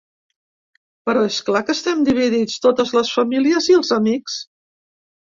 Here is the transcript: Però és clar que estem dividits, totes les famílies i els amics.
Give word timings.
Però 1.09 1.25
és 1.31 1.35
clar 1.49 1.59
que 1.67 1.75
estem 1.79 1.99
dividits, 2.07 2.55
totes 2.63 2.93
les 2.99 3.11
famílies 3.19 3.67
i 3.73 3.77
els 3.81 3.93
amics. 3.99 4.39